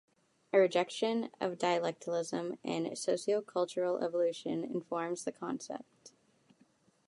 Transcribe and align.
A 0.51 0.57
rejection 0.57 1.29
of 1.39 1.59
dialectism 1.59 2.57
and 2.63 2.87
sociocultural 2.87 4.01
evolution 4.01 4.63
informs 4.63 5.25
the 5.25 5.31
concept. 5.31 6.13